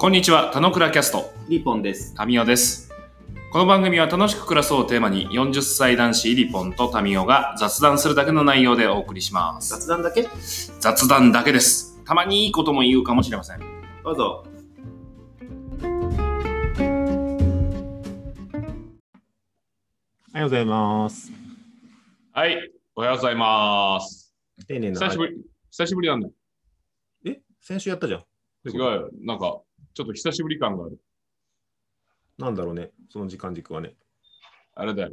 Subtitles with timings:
[0.00, 2.14] こんにちは、田野倉キャスト、リポンです。
[2.14, 2.92] タミオです。
[3.50, 9.70] この番組は楽しく暮らそうをテーマに40歳男子リポンとタミオが雑談するだけの内容でお送りします。
[9.70, 10.28] 雑談だけ？
[10.78, 12.00] 雑談だけです。
[12.04, 13.60] たまにいいことも言うかもしれません。
[14.04, 14.46] どうぞ。
[20.32, 21.32] おはようございます。
[22.32, 24.32] はい、おはようございます。
[24.68, 25.00] 丁寧な。
[25.00, 25.36] 久しぶり、
[25.72, 26.28] 久しぶりなんだ。
[27.26, 27.40] え？
[27.60, 28.20] 先週やったじゃん。
[28.64, 29.10] 違うよ。
[29.22, 29.58] なんか、
[29.98, 31.00] ちょっと久しぶり感がある。
[32.38, 33.96] なんだろうね、その時間軸はね。
[34.76, 35.10] あれだよ。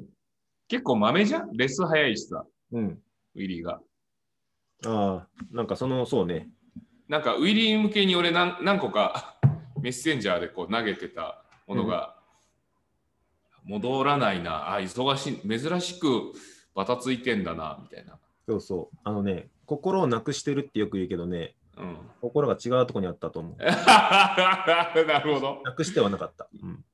[0.68, 1.58] 結構豆じゃん？
[1.58, 3.02] レス早いしさ、うん。
[3.34, 3.82] ウィリーが。
[4.86, 6.50] ああ、なんかその、そうね。
[7.08, 9.40] なんかウィリー向けに俺何何個か
[9.82, 12.16] メッセンジャーでこう投げてたものが、
[13.64, 16.32] 戻らないな、あ、忙しい、珍しく
[16.76, 18.20] バタついてんだな、みたいな。
[18.48, 18.98] そうそう。
[19.04, 21.98] あのね、心をなくしてるってよく言うけどね、うん。
[22.22, 23.56] 心が違うとこにあったと思う。
[23.62, 25.62] なるほど。
[25.64, 26.48] なくしてはなかった。
[26.62, 26.86] うん。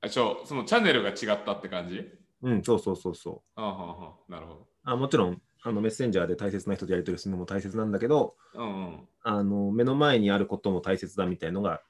[0.00, 2.10] あちょ、そのチャンネルが違ったって感じ？
[2.42, 3.60] うん、そうそうそうそう。
[3.60, 8.60] あははなるほあもちろん、あのメッセンジャーで大切な人とやり取りするのも大切なんだけど、ど。
[8.60, 9.08] うんうん。
[9.22, 11.80] あの目の前にあることも大切だみたいのが、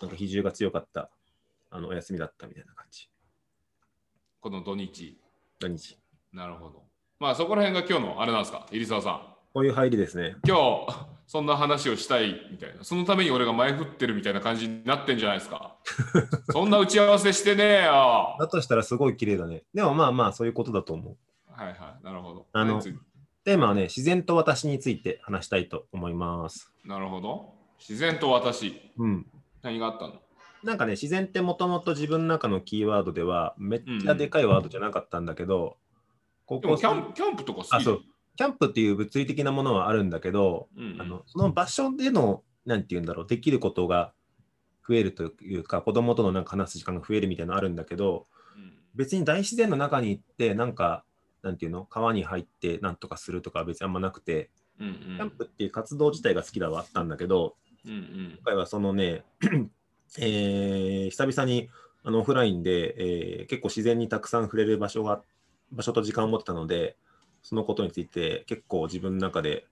[0.00, 1.10] なんか比重が強かった
[1.70, 3.10] あのお休みだったみたいな感じ。
[4.40, 5.20] この土日。
[5.60, 5.98] 何日
[6.32, 6.84] なるほど。
[7.18, 9.34] まあそこら辺が今日のあれなんですか、入澤さん。
[9.52, 10.36] こういう入りですね。
[10.46, 15.76] 今日そんな話をしたいみたいなそのために俺が前振ってるみたいな感じになってんじゃないですか
[16.50, 19.62] そんな打ち合わせしてねえよはだとしたらすごい綺麗だね。
[19.74, 21.16] でもまあまあ、そういうことだと思う。
[21.58, 22.80] いはいなるほどあの
[23.44, 26.72] テーマはね、自然と私について話したいと思います。
[26.82, 29.26] なるほど自然と私うん。
[29.62, 30.14] 何があったの？
[30.62, 35.76] なんかね、自然ってもともと自分の中のキーワードではめっちゃでかいワードじゃなかったんだけど、
[36.46, 37.74] ここでもキャンキャンプとか好き？
[37.74, 38.02] あ、そう。
[38.38, 41.02] キャンプっていう物理的なものはあるんだけど、うんうん。
[41.02, 44.12] あのその場所での、なんて言うんだろう、できることが
[44.88, 48.74] 増えるというか、子供とのなんか話す時間が増えるみたいなのあるんだけど、うん。
[48.94, 51.02] 別に大自然の中に行って、なんか、
[51.42, 58.32] なんていうの、川に入ってなんとかするとかは別にあんまなくて、うんキャンプっていう活動自体が好きだはあったんだけど、うんうん。
[58.36, 59.24] 今回はそのね、
[60.16, 61.70] えー久々に
[62.04, 65.22] あのオフラインで、えー結構自然にたくさん触れる場所が
[65.72, 66.96] 場所と時間を持ってたので、
[67.42, 69.66] そのことについて結構自分の中で、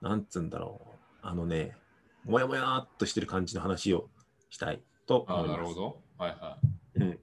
[0.00, 1.76] なんつうんだろう、あのね、
[2.24, 4.08] もやもやっとしてる感じの話を
[4.50, 5.58] したいとあ思います。
[5.60, 6.00] なるほど。
[6.18, 6.58] はいは
[6.96, 7.00] い。
[7.00, 7.18] うん。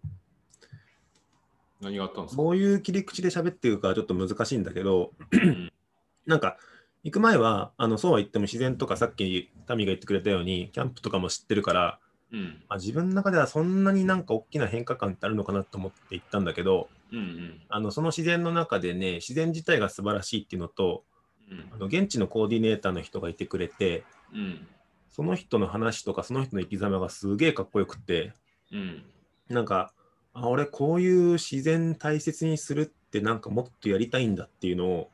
[1.81, 2.41] 何があったんですか？
[2.41, 5.71] どういう切り口で喋ってるかちょっと難しいんだけど、うん。
[6.25, 6.57] なんか、
[7.03, 11.99] 行く前は、あのそうは言っても自然とかさっきタミが言ってくれたように、キャンプとかも知ってるから、
[12.31, 12.63] うん。
[12.69, 17.61] まあ、自分の中ではそんなになんか大きな変化感ってあるのかなと思って行ったんだけど、うんうん。
[17.69, 21.03] あのその自然の中でね、自然自体が素晴らしいっていうのと、
[21.51, 21.69] うん。
[21.73, 24.03] あの現地のコーディネーターの人がいてくれて、
[24.33, 24.67] うん。
[25.09, 28.33] その人の話とかその人の生き様がすげえかっこよくって、
[28.71, 29.03] うん。
[29.49, 29.91] なんか、
[30.33, 35.09] あ俺こういう自然大切にするってなんかもっとやりたいんだっていうのを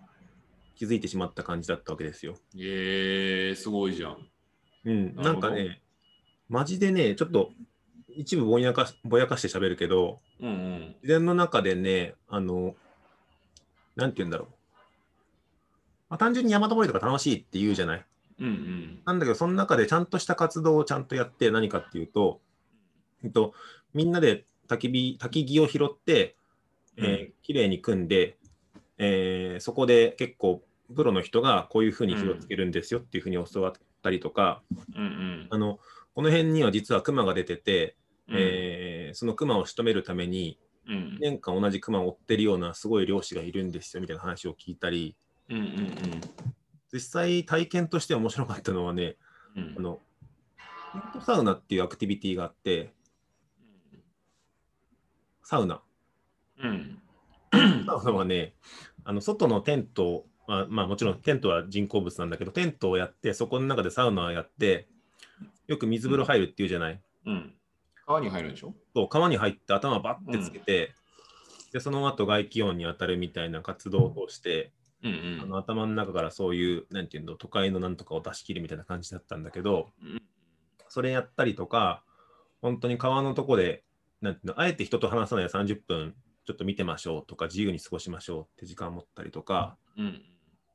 [0.75, 2.35] 気づいてしまった感じだったわけですよ。
[2.55, 4.17] えー、すごいじゃん。
[4.83, 5.81] うん、なんかね、
[6.49, 7.51] マジでね、ちょっと
[8.09, 10.95] 一部ぼやかぼやかして喋るけど、うんうん。
[11.01, 12.75] 自然の中でね、あの、
[13.95, 14.47] なんて言うんだろう。
[16.09, 18.05] まあ、単純に山登りとか楽しいって言うじゃない？
[18.39, 19.01] うんうん。
[19.05, 22.41] なんだけど、その中でちゃんとした活動をちゃんとやって何かっていうと、
[23.23, 23.53] えっと、
[23.93, 26.35] みんなで焚き火、焚き木を拾って、
[26.97, 28.37] えーきれいに組んで、
[28.97, 30.61] えーそこで結構
[30.95, 33.73] プロの人がこういうふうに火をつけるんですよっていうふうに教わっ
[34.03, 34.61] たりとか、
[34.95, 35.47] うんうん。
[35.49, 35.79] あの、
[36.15, 38.35] この辺には実はクマが出てて、うん。
[38.37, 41.17] えーそのクマを仕留めるために、うん。
[41.21, 45.15] 年間同じクマを追ってるようなすごい漁師がいるんですよみたいな話を聞いたり、
[45.49, 45.95] うんうん
[46.91, 49.17] 実際体験として面白かったのはね、
[49.55, 49.75] うん。
[49.77, 49.99] あの、
[50.93, 52.93] テントサウナっていうアクティビティがあって、
[55.43, 55.81] サウナ。
[56.63, 56.99] うん。
[57.85, 58.53] サウナはね、
[59.03, 64.87] あの外のテント、まあ、まあもちろんテントは人工物なんだけど、テントをやって、そこの中でサウナをやって、
[65.67, 67.01] よく水風呂入るっていうじゃない？
[67.25, 67.53] うん。
[68.05, 68.73] 川に入るんでしょ？
[68.95, 70.93] そう川に入って頭バッてつけて、
[71.73, 74.71] でその後外気温に当たるみたいな活動を通して、
[75.03, 80.21] うんあの頭の中からそういう、なんていうの、都会のなんとかを出し切るみたいな感じだったんだけど、うん
[80.87, 82.03] それやったりとか、
[82.61, 83.83] 本当に川のとこで、
[84.21, 86.15] なんていうの、あえて人と話さないで30分
[86.45, 90.21] ちょっと見てましょうとか、自由に過ごしましょうって時間を持ったりとか、うん。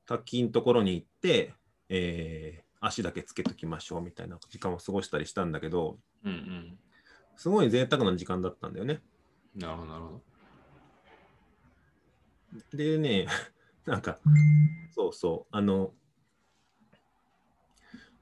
[0.07, 1.55] 滝のところに行って、
[1.89, 6.79] えー足だけつけときましょうみたいな時間を過ごしたりしたんだけど、うんうん
[7.37, 9.01] すごい贅沢な時間だったんだよね。
[9.57, 10.23] なるほどなるほど
[12.77, 13.27] でね、
[13.87, 14.19] なんか、
[14.95, 15.95] そうそう、あの、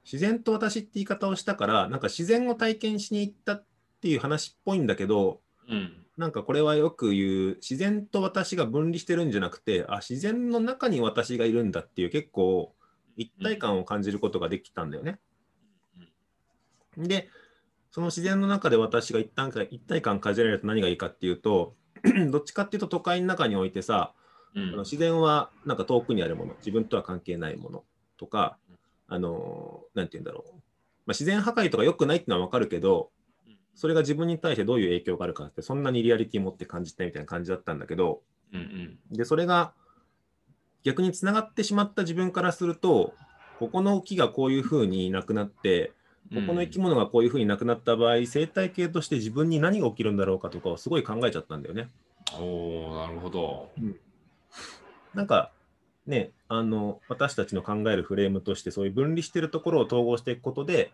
[0.05, 3.65] 自然と私って言い方をしたから、なんか自然を体験しに行ったっ
[3.99, 6.05] ていう話っぽいんだけど、うん。
[6.15, 12.73] なんかこれはよく言う、自然と私が分離してるんじゃなくて、あ、自然の中に私がいるんだっていう結構
[13.19, 15.19] 一体感を感じることができたんだよね。
[16.97, 17.29] で、
[17.91, 21.75] その自然の中で私が一旦か一体感感じられると何がいいかっていうと、
[22.31, 24.13] どっちかっていうと都会の中においてさ、
[24.55, 24.79] うあのん。
[24.79, 27.83] 自然はなんか遠くにあるもの、自分とは関係ないもの
[28.17, 28.57] とか、
[29.07, 30.53] あの、なんて言うんだろう。
[30.53, 30.63] まあ、
[31.09, 33.11] 自然破壊とか良くないっていうのは分かるけど、
[33.75, 38.21] それが自分に対してどういう影響があるかって、そんなにリアリティ持って感じたみたいな感じだったんだけど、
[38.53, 38.99] うん。
[39.11, 39.73] で、それが
[40.83, 43.13] 逆につながってしまった自分からすると、
[43.59, 45.91] ここの木がこういうふうになくなって、
[46.33, 51.89] ここの生き物がこういうふうになくなった場合、生態系として自分に何が起きるんだろうかとかをすごい考えちゃったんだよね。
[52.33, 53.69] おおなるほど。
[55.13, 55.51] なんか
[56.05, 60.91] ね、あの私たちの考えるフレームとしてそういう分離しているところを統合していくことで、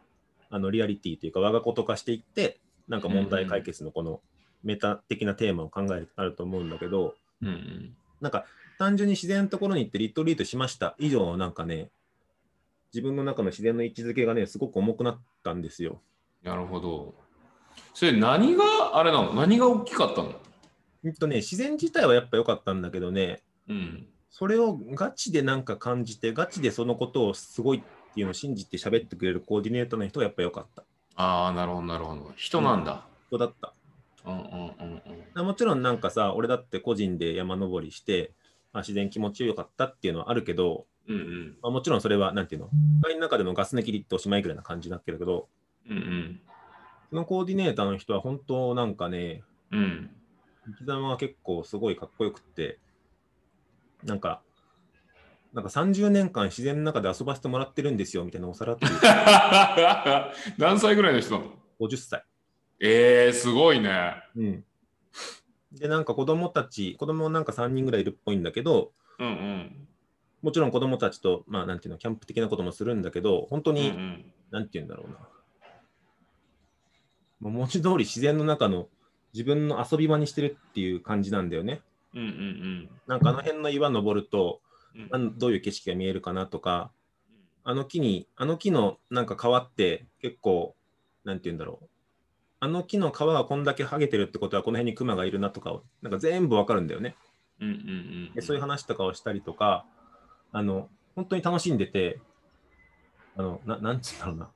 [0.50, 4.22] あのリアリティというか我がこと化していって、なんか問題解決のこの
[4.64, 7.96] メタ的なテーマを考えるあると思うんだけど、うんうん。
[8.22, 8.46] なんか
[8.78, 11.90] 単純に自然のところに行ってリトリートしました以上のなんかね、
[12.94, 16.02] 自分の中の自然の位置づけがね、すごく重くなったんですよ。
[16.44, 17.16] なるほど。
[17.94, 18.64] それ何が
[18.98, 19.34] あれなの？
[19.34, 20.34] 何が大きかったの？
[21.04, 24.08] ほんとね、自然自体はやっぱ良かったんだけどね、うん。
[24.30, 30.84] それをガチでなんか感じて、ガチでそのことをすごいっていうのを信じて喋ってくれるコーディネーターの人がやっぱ良かった。
[31.16, 32.34] ああ、なるほど、なるほど。
[32.36, 33.06] 人なんだ。
[33.28, 33.75] 人だった。
[34.26, 35.02] うんうんうん
[35.36, 35.46] うん。
[35.46, 38.34] もちろんなんかさ、俺だって個人で山登りして、
[38.74, 41.58] あ自然気持ちよかったっていうのはあるけど、うんうん。
[41.62, 42.70] まあ、もちろんそれはなんていうの、
[43.02, 45.48] 都会の中でのガス抜きでっておしまいぐらいな感じになってるけど、
[45.90, 46.42] うんうん。
[47.10, 50.10] そのコーディネーターの人は本当なんかね、うん。
[50.80, 52.80] 生き様が結構すごいかっこよくって、
[54.04, 54.42] なんか、
[55.54, 58.86] なんか30年間自然の中で遊ばせてもらってるんですよみたいなおさらって
[60.58, 61.40] 何歳ぐらいの人？
[61.40, 62.26] なの50歳。
[62.88, 64.16] えー、すごいね。
[64.36, 64.64] うん。
[65.72, 69.88] で、なんか子供たち、子供なんか3人ぐらいいるっぽいんだけど、うんうん。
[70.42, 74.34] もちろん子供たちと、まあなんていうの、キャンプ的なこともするんだけど、本当うんうに、ん。
[74.52, 75.18] なんていうんだろうな。
[77.40, 78.88] もう文字通り自然の中の
[79.34, 81.82] 自分の遊び場にしてるっていう感じなんだよね。
[82.14, 84.62] うんうんなんかあの辺の岩登ると、
[85.12, 85.38] うん。
[85.38, 86.92] どういう景色が見えるかなとか、
[87.64, 90.76] あの木に、あの木のなんか皮って結構、
[91.24, 91.90] なんていうんだろう。
[92.60, 97.16] あの木の皮がこんだけ剥げてるってことは、この辺にクマがいるなとかを、なんか全部わかるんだよね。
[97.60, 97.80] うんうんう
[98.32, 98.34] ん。
[98.34, 99.86] でそういう話とかをしたりとか、
[100.52, 102.20] あの、本当に楽しんでて、
[103.38, 104.50] あの、ななんつうんだろうな。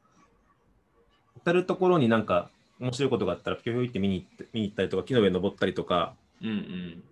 [1.37, 2.49] 至るところになんか
[2.79, 7.03] 面白いことがあったら、ぴょひょいって見に行って見に行ったりとか、木の上に登ったりとか、うんうん。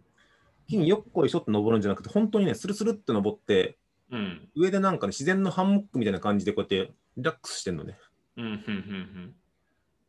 [0.68, 3.78] 木によっこいしょって登るんじゃなくて、本当にね、スルスルって登って、
[4.10, 7.98] うん上でなんかね、自然のハンモックみたいな感じでこうやってリラックスしてんのね。
[8.38, 9.36] うんうんうん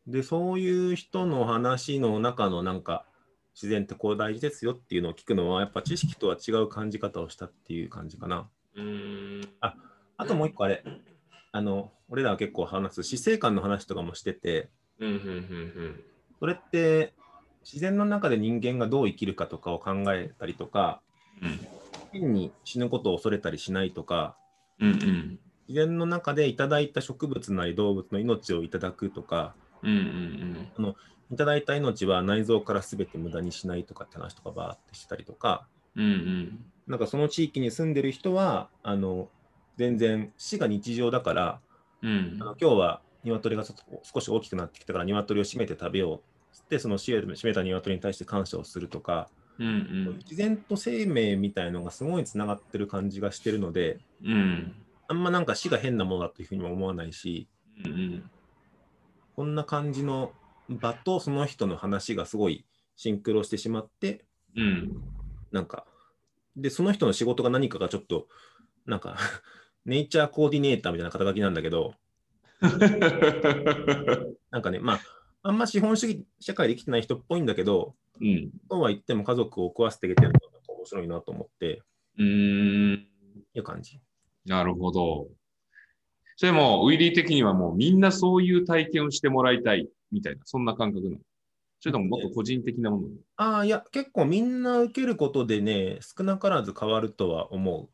[0.09, 3.05] で、そういう人の話の中のなんか、
[3.53, 8.49] 自然ってこう大事ですよっていうのを聞くのは、やっぱ知識とは違う感じ方をしたっていう感じかな。
[8.75, 8.85] うん。
[8.85, 9.49] うーん。
[9.61, 10.83] あともう一個あれ、
[11.51, 14.69] あの、俺らは結構話す死生観の話とかもしてて、
[14.99, 16.03] うんうんうん
[16.39, 17.13] それって
[17.65, 21.01] 自然の中で人間がどう生きるかとかを考えたりとか、
[21.41, 21.59] うん。
[22.11, 24.37] 変に死ぬことを恐れたりしないとか、
[24.79, 25.39] うんうん。
[25.67, 30.95] 自然の中でいただいた植物なり動物の命をいただくとか、うんうん
[31.31, 36.03] いただいた命は内臓から全て無駄にしないとかって話とかバーってしてたりとか、うん。
[36.03, 36.65] うんうん。
[36.87, 39.29] なんかその地域に住んでる人は、あの、
[39.77, 41.61] 全然死が日常だから、
[42.01, 49.69] うんあの今日は鶏がちょっと少し大きくなってきたから鶏を締めて食べようってその締め締めた鶏に対して感謝をするとか、うんう
[50.13, 50.17] ん。
[50.19, 54.73] 自然と生命みたいのがすごいつながってる感じがしてるのでうん。
[55.07, 57.47] あんまなんか死が変なものだというふうにも思わないし
[57.85, 58.31] うんうん。
[59.39, 60.33] こんな感じの
[60.67, 62.65] 場とその人の話がすごい
[62.97, 64.91] シンクロしてしまってうん。
[65.53, 65.85] なんか
[66.57, 68.27] でその人の仕事が何かがちょっと
[68.85, 69.15] なんか
[69.85, 71.93] ネイチャーコーディネーターみたいな肩書きなんだけど
[74.51, 75.01] なんかねまあ
[75.43, 78.51] あんま資本主義社会で生きてない人っぽいんだけどうん。
[78.69, 81.81] そうは言っても家族を食わせてあげてるのが面白いなと思って
[82.17, 83.07] うーん。
[83.53, 84.01] いう感じ。
[84.43, 85.29] なるほど。
[86.39, 91.17] それも、ウィリー的にはもうみんなそういう体験をしてもらいたいみたいな、そんな感覚なの？
[91.81, 93.07] それとももっと個人的なもの？
[93.35, 97.89] ああ、いや、結構みんな受けることでね、少なからず変わるとは思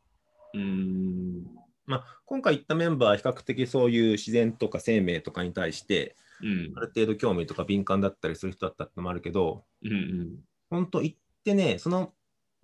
[0.54, 0.58] う。
[0.58, 1.42] うーん。
[1.86, 6.82] まあ、今回言ったメンバーは比較的そういう自然とか生命とかに対して、うんあ。
[6.82, 10.30] る程度興味とか敏感だったりする人だったってのもあるけど、うんうん。
[10.70, 12.12] 本当行ってね、その、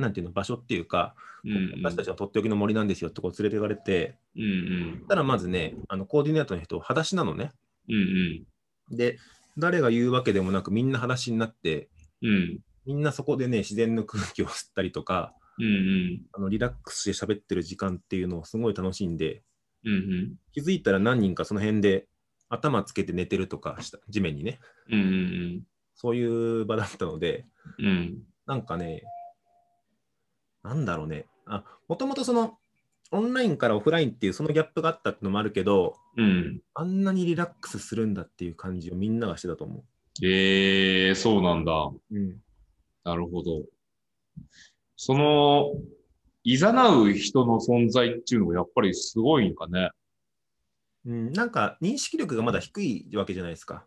[0.02, 4.46] なんていうの、場所っていうか、うん私たちはとっておきの森なんですよってこう連れて行かれて、うんう
[5.02, 5.06] ん。
[5.08, 7.50] たらまずね、あのコーディネーターの人、裸足なのね。
[7.88, 8.44] うん
[8.96, 9.18] で、
[9.58, 11.88] 誰が言うわけでもなく、みんな裸足になって、
[12.20, 12.28] うん。
[12.28, 16.22] うんみんなそこでね、自然の空気を吸ったりとか、うんうん。
[16.32, 19.42] あのリラックスして喋ってる時間っていうのをすごい楽しんで、
[19.84, 20.34] うんうん。
[20.52, 22.08] 気づいたら何人かその辺で
[22.48, 24.58] 頭つけて寝てるとかした、地面にね、
[24.90, 25.62] うんうん
[25.94, 27.46] そういう場だったので、
[27.78, 28.22] うんうん。
[28.46, 29.04] なんかね、
[30.62, 32.58] なんだろうね、あもともとその、
[33.10, 39.84] オンラインからオフラインっていうそのギャップがあったってのもあるけど、うんあんなにリラックスするんだっていう感じをみんながしてたと思
[40.22, 41.72] えー、そうなんだ。
[41.72, 42.00] う。
[42.10, 42.36] うん。
[43.04, 43.62] なるほど。
[44.96, 45.72] その、
[46.44, 49.90] いざなう人の存在っていうのがやっぱりすごいんかね。
[51.04, 53.86] うん、なんか認識力がまだ低いわけじゃないですか。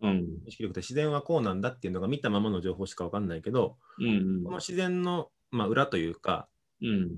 [0.00, 0.10] うん。
[0.46, 6.48] 認識力って自然はこうなんだっていうのが見たままの情報しかわかんないけど、うんこの自然の、まあ、裏というか、
[6.82, 7.16] うん。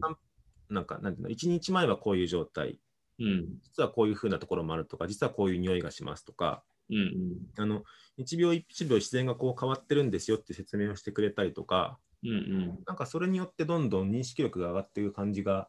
[0.68, 2.78] なんか、なんていうの、1日前はこういう状態、
[3.18, 3.58] うん。
[3.62, 7.36] 実はこういう風なところもあるとか、実はこういう匂いがしますとか、うん。
[7.56, 7.84] あの
[8.16, 12.30] 1秒1秒自然がこう変わってるんですよって説明をしてくれたりとか、うん。
[12.30, 12.78] うん。
[12.86, 15.68] なんかそれによってどんどん認識力が上がっていく感じが、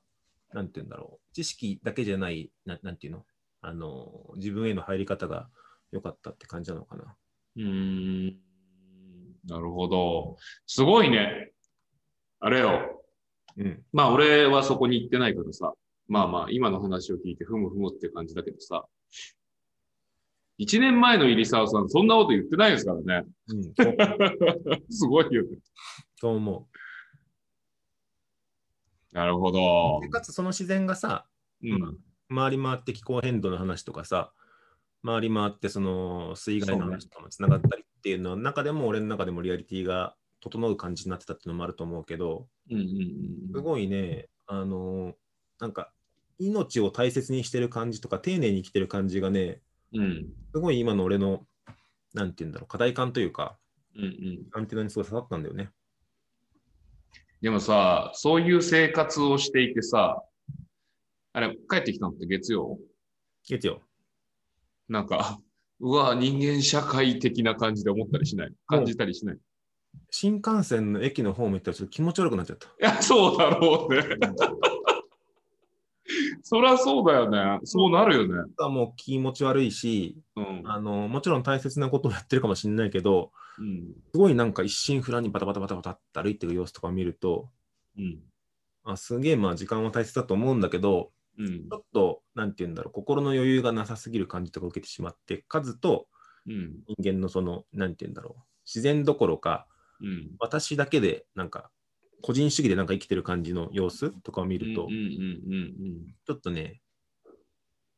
[0.53, 3.25] なんていうんだろう、知識だけじゃない、ななんていうの
[3.61, 5.49] あの、自分への入り方が
[5.91, 7.15] 良かったって感じなのかな。
[7.57, 8.37] うーん。
[9.45, 10.37] なるほど。
[10.65, 11.50] すごいね。
[12.41, 13.01] あれよ。
[13.57, 13.83] うん。
[13.93, 15.73] まあ俺はそこに行ってないからさ。
[16.07, 18.85] まあまあ今の話を聞いてふむふむって感じだけどさ。
[20.57, 23.27] 一年前の入澤さん、そんなこと言ってないですからね。
[23.47, 23.63] うん、
[24.91, 25.57] すごいよね。
[26.19, 26.67] そう思
[29.11, 30.01] なるほど。
[30.09, 31.25] かつその自然がさ、
[31.63, 31.97] うん。
[32.33, 34.33] 回り回って気候変動の話とかさ、
[35.03, 45.13] 回り回ってその水害の話とかもつながったりっていうのの中でも、俺の中でもリアリティが整う感じになってたっていうのもあると思うけど、うんうんうんすごいね、あの
[45.59, 45.91] なんか
[46.39, 49.61] 命を大切にしてる感じとか、丁寧に生きてる感じがね、
[49.93, 50.25] うん。
[50.53, 51.45] すごい今の俺の、
[52.13, 53.59] なんて言うんだろう、課題感というか、
[53.95, 54.39] うんうん。
[54.53, 55.69] アンテナにすごい刺さったんだよね。
[57.41, 60.23] でもさ、そういう生活をしていてさ、
[61.33, 62.79] あれ、帰ってきたのって月曜？
[63.45, 63.81] 月曜。
[64.89, 65.39] なんか、
[65.79, 68.53] うわ、人間社会的な感じで思ったりしない？
[68.65, 69.39] 感じたりしないい？
[70.09, 72.67] 新幹線の駅の方面行ったらちょっと気持ち悪くなっちゃった。
[72.79, 74.03] や、そうだろうね。
[76.43, 77.59] そりゃそうだよね。
[77.63, 78.43] そうなるよね。
[78.59, 80.63] もう気持ち悪いし、うん。
[80.65, 83.93] あのもちろん大切なことをやってるかもしれないけど、うん。
[84.13, 87.49] すごいなんか一心不乱にバタバタバタバタって歩いてる様子とかを見ると、
[87.97, 88.19] うん。
[88.83, 96.07] あすげえまあ時間は大切だと思うんだけど、うんちょっと、なんて言うんだろう、心の余裕がなさすぎる感じとか受けてしまって、数と
[96.45, 96.83] うん。
[96.87, 99.67] 人間のその、なんて言うんだろう、自然どころか、
[100.01, 100.31] うん。
[100.39, 101.69] 私だけで、なんか、
[102.21, 106.81] 個人主義でなんか生きてる感じの様子とかを見ると、うんうんうんちょっとね、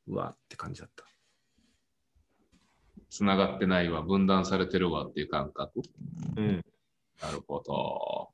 [0.08, 1.06] うわーって感じだった。
[3.10, 5.82] つながってないわ、分断されてるわっていう感覚。
[6.36, 6.66] うん。
[7.22, 8.30] なるほど。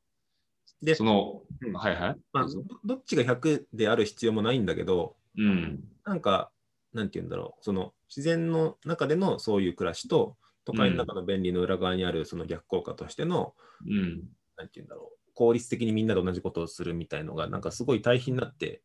[0.82, 2.16] でその、うんはいはい。
[2.32, 5.84] まあ、どどっちが100である必要もないんだけど、うん。
[6.06, 6.52] なんか、
[6.94, 14.24] なんて言うんだろう、その自然の中でのそういう暮らしと、都会の中の便利の裏側にあるその逆効果としての、うん。
[14.58, 18.82] なんて言うんだろう、効率的にみんなで同じことをするみたいのが、なんかすごい対比になって、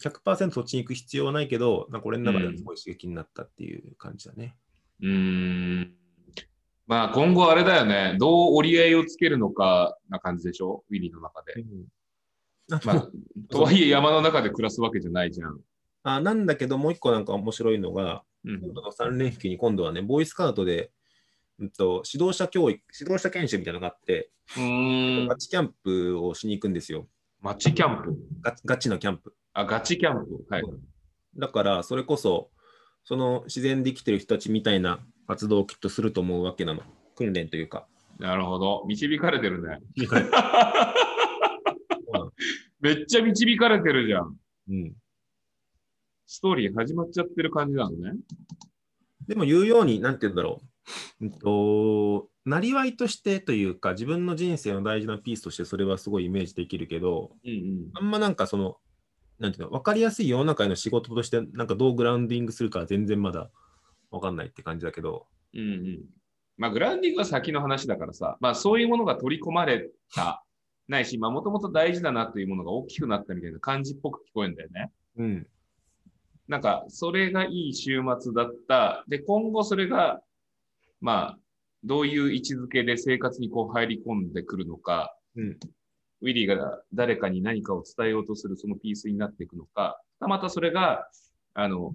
[0.00, 4.56] 100%そっちに行く必要はないけど、なんか俺の中ではすごい刺激になったっていう感じだね。
[5.00, 5.94] うーん。
[6.86, 8.16] まあ今後あれだよね。
[8.18, 10.84] どう折り合いをつけるのかな感じでしょ？
[10.90, 11.54] ウィリーの中で。
[12.72, 13.10] あまあ、
[13.48, 15.60] とはいえ山の中で暮らすわけじゃないじゃん。
[16.02, 20.92] あなんだけど、もう一個なんか面白いのが、うん今度の3連休に今度はね、ボーイスカウトで、
[21.58, 25.36] うんと、指導者教育、指導者研修みたいなのがあって、うーんガ。
[25.36, 27.08] チキャンプをしに行くんですよ。
[27.40, 28.16] 街キャンプ？
[28.40, 29.34] ガガチのキャンプ。
[29.52, 30.44] あ、ガチキャンプ？
[30.48, 30.62] はい。
[31.36, 32.50] だから、それこそ、
[33.04, 36.82] その自然で生きてる人たちみたいな活動をきっとすると思うわけなの。
[37.14, 37.86] 訓練というか。
[38.18, 38.84] なるほど。
[38.86, 39.80] 導かれてるね。
[42.80, 44.36] めっちゃ導かれてるじゃん。
[44.68, 44.94] うん、
[46.26, 48.12] ストーリー始まっちゃってる感じなのね。
[49.26, 50.60] でも言うように、なんて言うんだろ
[51.20, 51.24] う。
[51.26, 57.90] うんと、なりわいとしてというか、自分の人生の大事なピースとしてそれはすごいイメージできるけど、うんうん。
[57.94, 58.76] あんまなんかその、
[59.38, 63.50] なんていうの、分かりやすい世の中への仕事として、なんかどうグラウンディングするかは全然まだ
[64.10, 66.04] 分かんないって感じだけど、うんうん。
[66.56, 70.42] まあ、グラウンディングは先の話だからさ、まあ、そういうものが取り込まれた、
[70.88, 74.92] ないし、まあ、もともと大事だなというものが大きくなったみたいな感じっぽく聞こえるんだよね。
[75.18, 75.46] うん、
[76.48, 79.04] なんか、それがいい週末だった。
[79.08, 80.20] で、今後それが、
[81.00, 81.38] まあ、
[81.84, 85.58] どういう位置づけで生活にこう入り込んでくるのか、うん、
[86.22, 91.06] ウィリーが誰かに何かを伝えようとするそのピースになっていくのか、またそれが、
[91.54, 91.94] あの、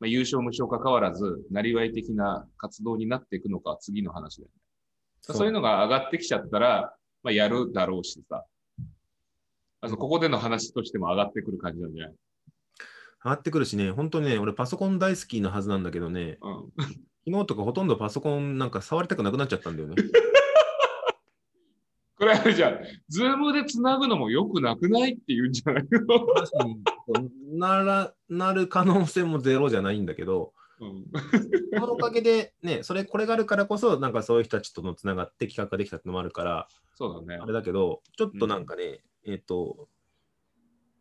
[0.00, 4.60] まあ、優勝無償かかわらず、なりわい的な活動になっていくのか、次の話だよね。
[5.34, 8.44] そういうのが上がってきちゃったら、まあ、やるだろうしさ。
[9.80, 12.14] あとここでの話としても上がってくる感じなんじゃない？
[13.24, 16.72] 上がってくるしね、本当にね、俺パソコン大好きなはずなんだけどね、うん。
[17.26, 19.96] 昨日とかほとんどパソコンなんか触りたくなくなっちゃったんだよね。
[22.16, 22.80] これあれじゃん。
[23.08, 27.58] ズームで繋ぐのも良くなくないって言うんじゃないの？
[27.58, 31.04] ならなる可能性もゼロじゃないんだけど、うん。
[31.80, 37.46] このおかげでね、それ、これがあるからこそ、なんかそういう人たちとのつながって企画ができたってのもあるから、そうだねあ。
[37.46, 39.88] れだけど、ちょっとなんかね、えっ、と、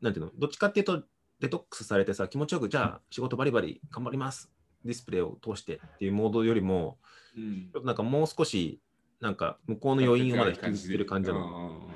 [0.02, 1.04] なんていうの、どっちかっていうと、
[1.39, 4.51] デトックスされてさ、気持ちよく、じゃあ仕事バリバリ頑張ります。
[4.84, 6.98] ディスプレイを通してっていうモードよりも、
[7.36, 8.82] うんちょっとなんかもう少し、
[9.20, 11.88] なんか向こうの余韻をまだ引きずってる感じなの。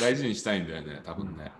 [0.00, 1.52] 大事にしたいんだよね、多分ね。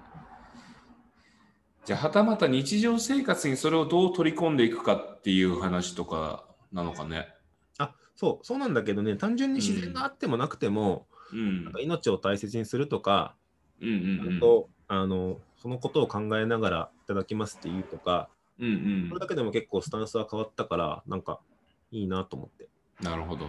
[1.85, 7.29] じゃあ、はたまた日常生活にそれをどう取り込んでいくかっていう話とかなのかね。
[7.79, 11.81] あそう、そうなんだけどね、単純に自然があってもなくても、うんなんか。
[11.81, 13.35] 命を大切にするとか、
[13.81, 14.25] うんうんうん。
[14.31, 18.29] ちゃんと、あのそのことを考えながらいただきますっていうとか、
[18.61, 21.41] うんうんそれだけでも結構スタンスは変わったから、なんか
[21.91, 22.69] いいなと思って。
[23.01, 23.47] なるほど。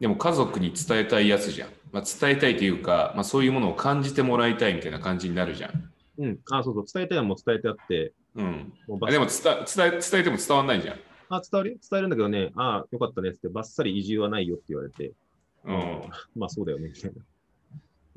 [0.00, 1.68] でも家族に伝えたいやつじゃん。
[1.92, 5.92] まあ、伝えたいというか、まあ、そういうものを感じてもらいたいみたいな感じになるじゃん。
[6.16, 8.72] うん、あ、そうそう、伝えたいのも伝えてあって、うん。
[8.86, 10.96] でも伝え伝え伝えても伝わんないじゃん。
[11.28, 15.12] あ伝わるよ伝えるんだけどね、あよかったねって、ばっさり移住はないよって言われて、
[15.64, 16.02] うん。
[16.34, 17.22] まあそうだよね、みたいな。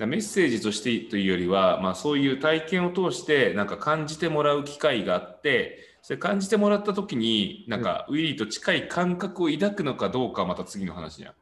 [0.02, 11.34] だメッセージとしてというよりは、まあ、そういう体験を通してなんか感じてもらう機会があってそれ感じてもらった時になんかウィリーと近い感覚を抱くのかどうかはまた次の話じゃん。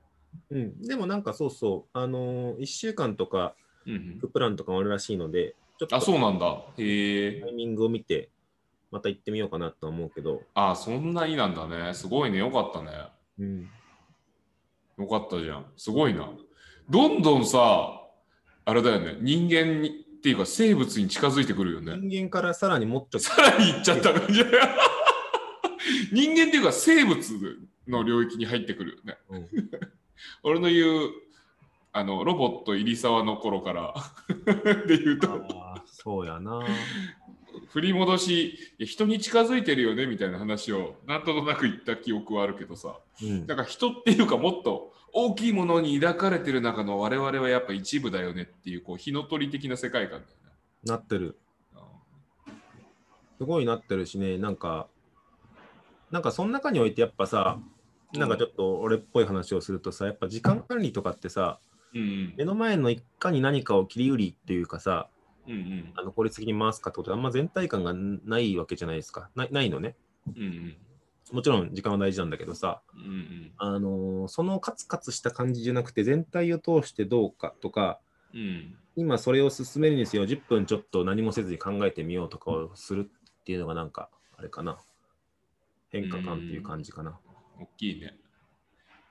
[0.51, 3.55] うん、でもなんかそうそう、あのー、1週間とか、
[3.87, 6.45] うんうん、プランとかもあるらしいので、ちょっとあそうなんだ。
[6.77, 7.47] へえタ。
[7.47, 8.29] イミングを見て、
[8.91, 11.93] また行ってみようかなとは思うけど、あそんなになんだね。
[11.93, 12.39] すごいね。
[12.39, 12.91] よかったね。
[13.39, 13.69] うん、
[14.97, 15.65] よかったじゃん。
[15.77, 16.29] すごいな。
[16.89, 17.98] どんどんさ、
[18.69, 19.17] あれだよね。
[19.19, 21.95] 人間にっていうか生物に近づいてくるよね。
[21.97, 24.43] 人間からさらにもっと、さらに行っちゃった感じ。
[26.13, 27.17] 人間っていうか生物
[27.87, 29.17] の領域に入ってくるよね。
[29.29, 29.47] うん
[30.43, 31.09] 俺の言う
[31.93, 33.93] あのロボット入沢の頃から
[34.85, 35.43] で言うと
[35.85, 36.59] そうやな。
[37.69, 42.97] 振り戻し人に近づいてるよねみたいな話をなんとなく言った記憶はあるけどさ。
[43.21, 43.47] うん。
[43.47, 50.51] だから人っていうかもっと大きいものに抱かれてる中の我々はやっぱ一部だよねっていうこう火の鳥的な世界観だよね。
[50.83, 51.37] なってる。
[51.73, 52.53] うん。
[53.37, 54.87] すごいなってるしね、なんか、
[56.11, 57.59] なんかその中においてやっぱさ、
[58.13, 61.59] なんかちょっと俺っぽい話をするとさ、やっぱ時間管理とかってさ、
[61.93, 62.33] うん。
[62.37, 65.07] 目の前の一家に何かを切り売りっていうかさ、
[65.49, 69.29] うんうんあの効率的に回すかってことであんま全体感がないわけじゃないですか。
[69.35, 69.95] ないないのね。
[70.27, 70.77] うんうん
[71.31, 77.99] もちろん時間は大事なんだけどさ、うんうんあのーそのカツカツした感じじゃなくて全体を通してどうかとか、
[78.33, 84.77] うん今それを進めるにせよ10分ちょっと何もせずに考えてみようとかをするっていうのがなんかあれかな。
[85.89, 87.17] 変化感っていう感じかな。
[87.59, 88.17] 大きいね。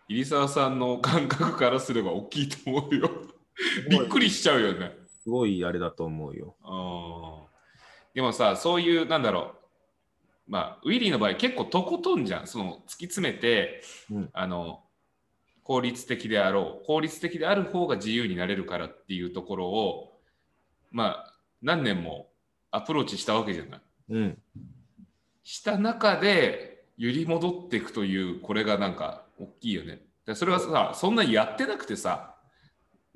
[0.09, 3.11] 入沢さんの感覚からすれば大きいと思うよ。
[3.91, 4.93] びっくりしちゃうよね。
[5.29, 6.57] すごいあれだと思うよ。
[8.15, 9.57] でもさ、そういう、なんだろ
[10.47, 10.51] う。
[10.51, 12.47] まあ、ウィリーの場合、結構とことんじゃん。
[12.47, 14.83] その突き詰めて、うんあの、
[15.63, 16.87] 効率的であろう。
[16.87, 20.19] 効率的である方が自由になれるからっていうところを、
[20.91, 22.31] まあ、何年も
[22.71, 23.81] アプローチしたわけじゃない。
[24.09, 24.39] うん。
[25.43, 30.01] した中で揺り戻っていくというこれがなんか大きいよね。
[30.25, 32.38] でそれはさそんなにやってなくてさ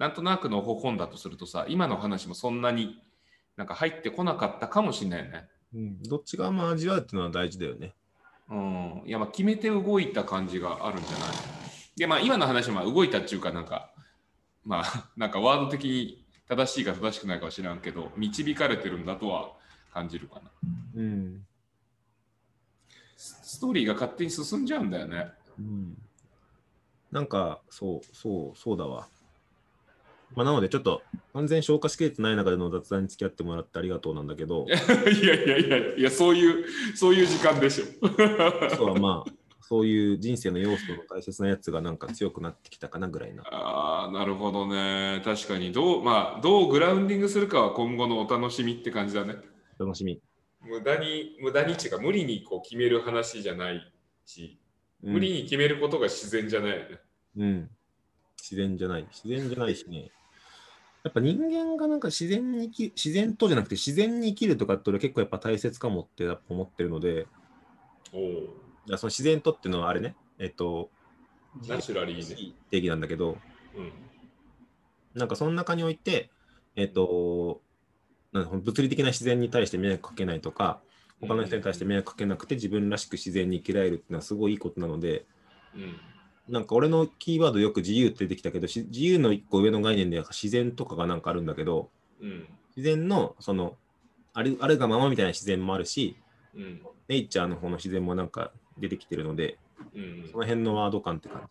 [0.03, 3.01] なんとなくの本だとするとさ今の話もそんなに
[3.57, 5.45] なんか入ってこなかったかもしれないよね。
[5.73, 7.95] うん、どっち側も味わうっていうのは大事だよね。
[8.51, 11.29] うん、いやまあ決めて動いた感じがあるんじゃない
[11.97, 13.93] でまあ今の話はまあ動いたっていうかなんか
[14.65, 19.53] まあ なんかワード的に正しいか正しくないかは知らんけど導かれてるんだとは
[19.93, 20.51] 感じるかな。
[20.97, 21.47] うん。
[23.17, 25.29] スストーリーが勝手に進んじゃうんだよね。
[25.61, 25.97] うん、
[27.13, 29.07] なんか、そう、そう、そうだわ。
[30.35, 37.85] まあ、なので、ちょっと完全消化しきれてない中での雑談に付き合ってもらってありがとうなんだけど、 いやいやいやいや、そういう、そういう時間でしょ。
[38.03, 43.43] あとはまあ、そういう人生の要素の大切なやつがなんか強くなってきたかなぐらいな。
[43.45, 45.23] ああ、なるほどね。
[45.25, 49.37] 確かに、どう、まあ、どうグラウンディングするかは今後のお楽しみって感じだね。
[49.79, 50.21] 楽しみ。
[50.61, 53.93] 無駄に、無駄にっていうか、無理にこう決める話じゃない
[54.25, 54.63] し、うん
[55.03, 57.01] 無理に決めることが自然じゃないよね。
[57.37, 57.71] うん。
[58.41, 59.07] 自然じゃない。
[59.11, 60.13] 自然じゃないしね。
[61.05, 67.27] やっぱ人間がなんか自然に生き、自然とじゃなくて自然に生きるとかって俺結構やっぱ大切かもって思ってるので、
[68.13, 70.91] おその自然とっていうのはあれね、えっと、
[71.67, 72.55] ナチュラリーね。
[72.71, 73.39] 定義なんだけど、
[73.77, 73.93] うん。
[75.15, 76.31] なんかその中において、
[76.77, 77.63] えっと、
[78.33, 80.81] なんか物理的な自然に対して迷惑かけないとか、
[81.21, 85.27] 他の人に対して迷惑かけなくて自分らしく自然に生きられるっていうのはすごいいいことなので、
[85.75, 86.01] うん。
[86.49, 92.49] なんか俺のキーワードよく自由って出てきたけど、し自由の一個上の概念では自然とかがなんかあるんだけど、うん。
[92.77, 93.77] 自然のその
[94.35, 96.17] あるあるがままみたいな自然もあるし、
[96.55, 96.81] うん。
[97.09, 99.59] ネイチャーの方の自然もなんか出てきてるので、
[99.95, 101.49] うんその辺のワード感って感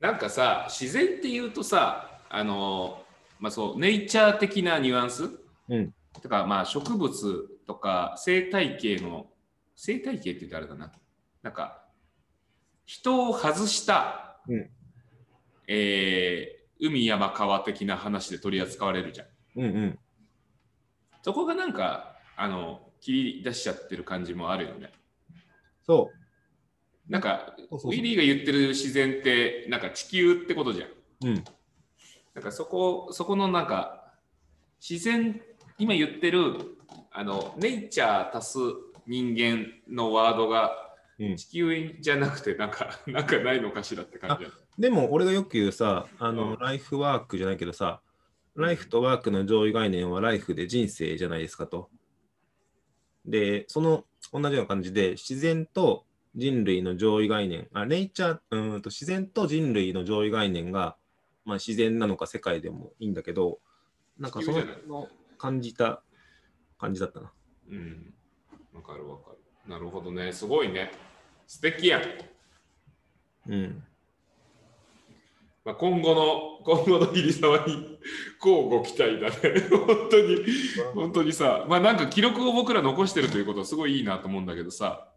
[0.00, 3.02] なんかさ、自然っていうとさ、あの、
[3.38, 5.28] まあそう、ネイチャー的なニュアンス？
[5.68, 5.76] じ。
[5.76, 5.94] うん。
[6.20, 9.26] とか、まあ植物とか生態系の、
[9.76, 10.92] 生態系って言ってあれだな。
[11.42, 11.81] なんか、
[12.84, 14.70] 人を外した、うん
[15.68, 19.26] えー海山川的な話で取り扱われるじゃん。
[19.56, 19.98] うんうん。
[21.22, 24.90] そこがなんか、あの、切り出しちゃってる感じもあるよね。
[25.86, 26.10] そ
[27.08, 30.88] なんか、ウィリーが言ってる自然って、なんか地球ってことじゃん。
[30.88, 30.92] う。
[31.22, 31.44] うん。
[32.34, 34.12] なんかそこ、そこのなんか、
[34.80, 35.40] 自然、
[35.78, 36.78] 今言ってる、
[37.12, 38.58] あの、ネイチャー足す
[39.06, 40.91] 人間のワードが
[41.30, 44.50] うん地球じゃなくて、なんか、 なんかないのかしらって感じだ。
[44.78, 48.02] でも俺がよく言うさ、あの、うんライフワークじゃないけどさ、
[48.56, 51.90] ライフとワークの上位概念はライフで人生じゃないですかと。
[53.24, 56.04] で、その同じような感じで、自然と
[56.34, 60.96] 人類の上位概念、あ、ネイチャー、うーんと自然と人類の上位概念が、
[61.44, 63.60] まあ自然なのか世界でもいいんだけど、
[64.18, 65.08] なんかそのの
[65.38, 66.02] 感じた
[66.78, 67.32] 感じだったな。
[67.70, 68.14] うん。
[68.72, 69.38] わかるわかる。
[69.66, 70.32] なるほどね。
[70.32, 70.90] すごいね。
[71.52, 72.02] 素敵やん。
[73.46, 73.84] うん。
[75.66, 77.98] まあ、今後の、 今後の入沢に、
[78.40, 79.60] こうご期待だね。
[79.68, 80.44] 本当に、
[80.94, 85.12] 本当にさ、まあなんか記録を僕ら残してるということはすごいいいなと思うんだけどさ、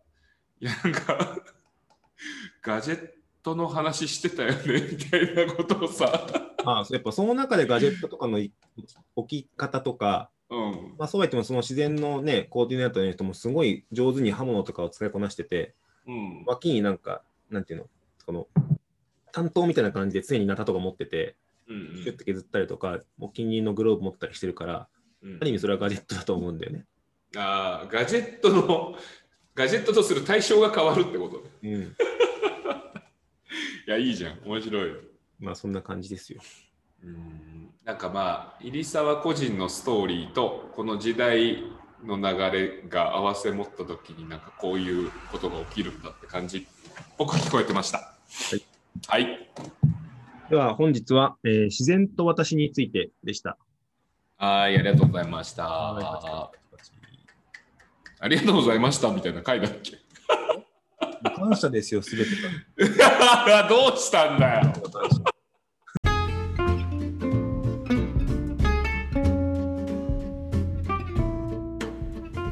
[0.60, 1.38] いやなんか、
[2.62, 6.28] ガジェットの話してたよね、みたいなことをさ、
[6.66, 8.52] あやっぱその中でガジェットとかのい
[9.16, 15.76] 置き方とか、うん、まあ、そうは言ってもその自然のね、コーディネートの人もすごい上手に刃物とかを使いこなしてて、
[16.08, 17.90] うん、脇になんか、なんていうの、
[18.26, 18.48] この、
[19.32, 21.36] 担当みたいな感じで常にナタとか持ってて、
[21.68, 24.88] うん、キュッて削ったりとか、お気に入りのグローブ持ったりしてるから、
[25.22, 26.86] うんある意味それはガジェットだと思うんだよね。
[27.36, 28.96] ああ、ガジェットの、
[29.56, 31.50] ガジェットとする対象が変わるってことね。
[31.64, 31.82] うん。
[31.82, 31.88] い
[33.88, 34.92] や、いいじゃん、面白い。
[35.40, 36.42] まあそんな感じですよ。
[37.04, 41.64] うんなんかまあ入沢個人のストーリーとこの時代
[42.04, 46.68] の流れが合わせ持った時になんかこういうことが起きるんだって感じ
[47.18, 48.14] 僕聞こえてました。
[48.54, 48.62] い。
[49.08, 49.50] はい。
[50.50, 53.58] では本日は、えー自然と私についてでした。
[54.38, 55.64] はいありがとうございました。
[55.68, 56.52] は
[58.20, 59.92] ありがとうございましたみたいな回だっけ？
[59.96, 59.98] い
[61.36, 62.30] 感謝ですよ、すべて
[62.88, 63.68] が。
[63.70, 64.74] どうしたんだよ